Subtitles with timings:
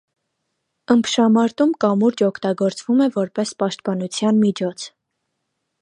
[0.93, 4.89] Ըմբշամարտում կամուրջ օգտագործվում է որպես պաշտպանության միջոց։